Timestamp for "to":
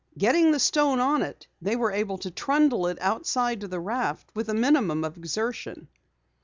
2.17-2.31, 3.61-3.67